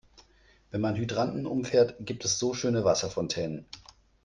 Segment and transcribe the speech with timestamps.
[0.71, 3.67] Wenn man Hydranten umfährt, gibt es so schöne Wasserfontänen.